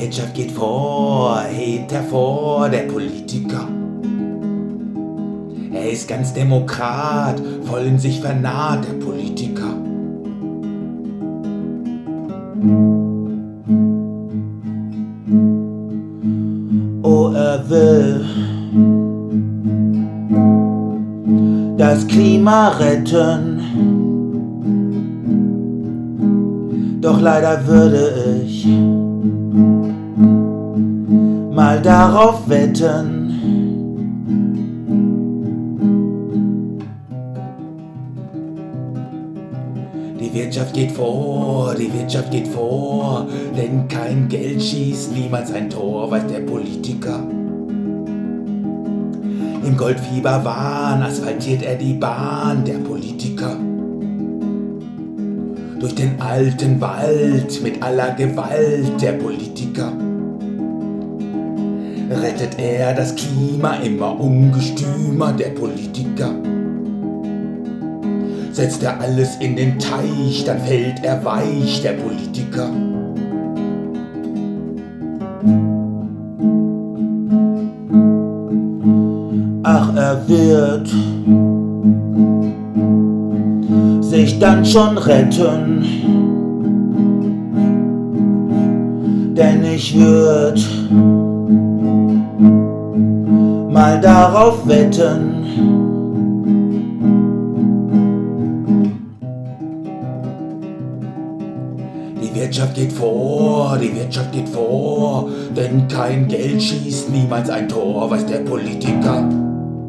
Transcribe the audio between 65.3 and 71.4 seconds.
der Politiker. Setzt er alles in den Teich, dann fällt er